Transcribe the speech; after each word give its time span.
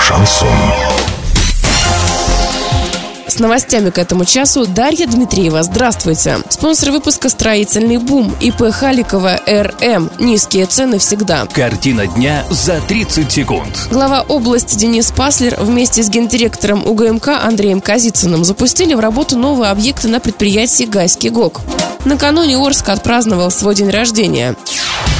Шансон. 0.00 0.48
С 3.26 3.38
новостями 3.38 3.90
к 3.90 3.98
этому 3.98 4.24
часу 4.24 4.66
Дарья 4.66 5.06
Дмитриева. 5.06 5.62
Здравствуйте. 5.62 6.38
Спонсор 6.48 6.90
выпуска 6.90 7.28
«Строительный 7.28 7.96
бум» 7.96 8.34
ИП 8.40 8.70
Халикова 8.70 9.40
РМ. 9.46 10.10
Низкие 10.18 10.66
цены 10.66 10.98
всегда. 10.98 11.46
Картина 11.46 12.06
дня 12.06 12.44
за 12.50 12.80
30 12.80 13.30
секунд. 13.30 13.88
Глава 13.90 14.22
области 14.22 14.76
Денис 14.76 15.10
Паслер 15.10 15.56
вместе 15.58 16.02
с 16.02 16.08
гендиректором 16.08 16.86
УГМК 16.86 17.28
Андреем 17.28 17.80
Казицыным 17.80 18.44
запустили 18.44 18.94
в 18.94 19.00
работу 19.00 19.38
новые 19.38 19.70
объекты 19.70 20.08
на 20.08 20.20
предприятии 20.20 20.84
«Гайский 20.84 21.30
ГОК». 21.30 21.62
Накануне 22.04 22.58
Орск 22.58 22.88
отпраздновал 22.88 23.50
свой 23.50 23.74
день 23.74 23.90
рождения. 23.90 24.56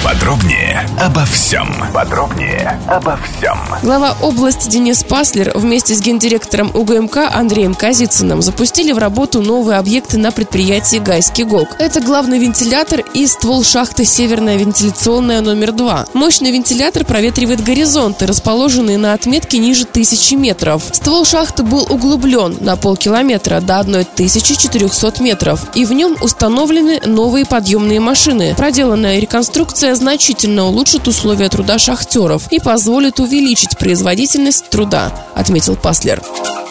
Подробнее 0.05 0.85
обо 1.01 1.25
всем. 1.25 1.69
Подробнее 1.95 2.81
обо 2.89 3.17
всем. 3.19 3.57
Глава 3.85 4.17
области 4.21 4.69
Денис 4.69 5.05
Паслер 5.05 5.53
вместе 5.55 5.95
с 5.95 6.01
гендиректором 6.01 6.73
УГМК 6.75 7.19
Андреем 7.33 7.75
Казицыным 7.75 8.43
запустили 8.43 8.91
в 8.91 8.99
работу 8.99 9.43
новые 9.43 9.79
объекты 9.79 10.19
на 10.19 10.33
предприятии 10.33 10.97
«Гайский 10.97 11.45
ГОК». 11.45 11.77
Это 11.79 12.01
главный 12.01 12.41
вентилятор 12.41 13.05
и 13.15 13.29
ствол 13.29 13.63
шахты 13.63 14.05
«Северная 14.05 14.57
вентиляционная 14.57 15.41
номер 15.41 15.71
2». 15.71 16.09
Мощный 16.15 16.51
вентилятор 16.51 17.05
проветривает 17.05 17.63
горизонты, 17.63 18.27
расположенные 18.27 18.99
на 18.99 19.13
отметке 19.13 19.59
ниже 19.59 19.85
тысячи 19.85 20.35
метров. 20.35 20.83
Ствол 20.91 21.25
шахты 21.25 21.63
был 21.63 21.87
углублен 21.89 22.57
на 22.61 22.75
полкилометра 22.75 23.61
до 23.61 23.79
1400 23.79 25.23
метров, 25.23 25.61
и 25.77 25.85
в 25.85 25.93
нем 25.93 26.17
установлены 26.21 27.01
новые 27.07 27.47
подъемные 27.47 28.01
машины. 28.01 28.55
Проделанная 28.57 29.21
реконструкция 29.21 29.92
значительно 29.97 30.65
улучшит 30.65 31.09
условия 31.09 31.49
труда 31.49 31.79
шахтеров 31.79 32.51
и 32.51 32.59
позволит 32.61 33.21
увеличить 33.21 33.79
производительность 33.79 34.71
труда, 34.71 35.13
отметил 35.35 35.77
Паслер. 35.77 36.23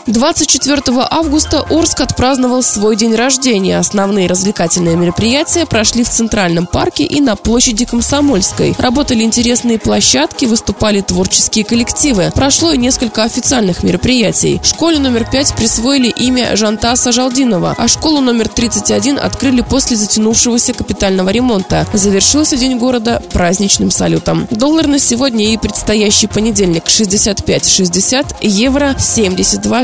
24 0.07 0.81
августа 1.09 1.65
Орск 1.69 2.01
отпраздновал 2.01 2.63
свой 2.63 2.95
день 2.95 3.13
рождения. 3.13 3.77
Основные 3.77 4.27
развлекательные 4.27 4.95
мероприятия 4.95 5.65
прошли 5.65 6.03
в 6.03 6.09
Центральном 6.09 6.65
парке 6.65 7.03
и 7.03 7.21
на 7.21 7.35
площади 7.35 7.85
Комсомольской. 7.85 8.75
Работали 8.79 9.23
интересные 9.23 9.77
площадки, 9.77 10.45
выступали 10.45 11.01
творческие 11.01 11.65
коллективы. 11.65 12.31
Прошло 12.33 12.71
и 12.71 12.77
несколько 12.77 13.23
официальных 13.23 13.83
мероприятий. 13.83 14.59
Школе 14.63 14.97
номер 14.97 15.27
5 15.29 15.55
присвоили 15.55 16.09
имя 16.09 16.55
Жантаса 16.55 17.11
Жалдинова, 17.11 17.75
а 17.77 17.87
школу 17.87 18.21
номер 18.21 18.47
31 18.47 19.19
открыли 19.19 19.61
после 19.61 19.97
затянувшегося 19.97 20.73
капитального 20.73 21.29
ремонта. 21.29 21.85
Завершился 21.93 22.57
День 22.57 22.77
города 22.77 23.21
праздничным 23.33 23.91
салютом. 23.91 24.47
Доллар 24.49 24.87
на 24.87 24.99
сегодня 24.99 25.53
и 25.53 25.57
предстоящий 25.57 26.27
понедельник 26.27 26.85
65-60, 26.85 28.37
евро 28.41 28.95
72 28.97 29.83